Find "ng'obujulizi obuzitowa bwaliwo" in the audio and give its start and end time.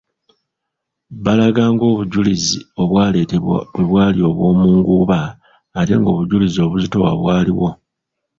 5.99-7.69